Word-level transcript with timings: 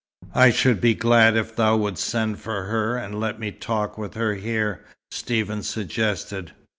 "I 0.33 0.49
should 0.49 0.81
be 0.81 0.95
glad 0.95 1.37
if 1.37 1.55
thou 1.55 1.77
wouldst 1.77 2.03
send 2.07 2.39
for 2.39 2.63
her, 2.63 2.97
and 2.97 3.19
let 3.19 3.39
me 3.39 3.51
talk 3.51 3.99
with 3.99 4.15
her 4.15 4.33
here," 4.33 4.83
Stephen 5.11 5.61
suggested. 5.61 6.53